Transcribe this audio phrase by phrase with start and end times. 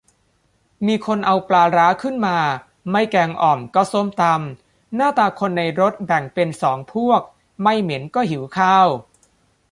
[0.87, 2.37] มีคนเอาปลาร้าขึ้นมา
[2.91, 7.21] ไม่แกงอ่อมก็ส้มตำ หน้าตาคนในรถแบ่งเป็นสองพวก
[7.63, 8.87] ไม่เหม็นก็หิวข้าว